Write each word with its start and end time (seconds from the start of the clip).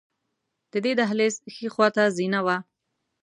د 0.71 0.73
دې 0.85 0.93
دهلېز 0.99 1.35
ښې 1.53 1.67
خواته 1.73 2.03
زینه 2.17 2.39
وه. 2.45 2.57